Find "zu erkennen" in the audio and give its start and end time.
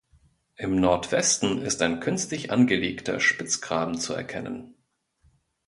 3.99-4.73